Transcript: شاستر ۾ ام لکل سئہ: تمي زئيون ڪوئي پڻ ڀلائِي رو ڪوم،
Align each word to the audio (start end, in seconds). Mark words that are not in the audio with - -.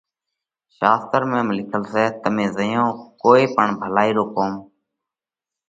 شاستر 0.77 1.21
۾ 1.31 1.33
ام 1.41 1.47
لکل 1.57 1.83
سئہ: 1.91 2.05
تمي 2.21 2.45
زئيون 2.55 2.89
ڪوئي 3.21 3.45
پڻ 3.55 3.67
ڀلائِي 3.81 4.11
رو 4.17 4.25
ڪوم، 4.35 4.53